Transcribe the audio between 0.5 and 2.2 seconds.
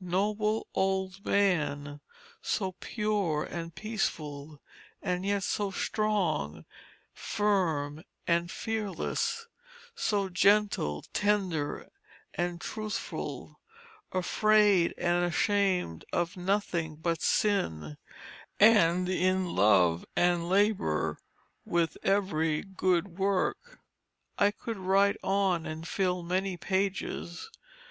old man,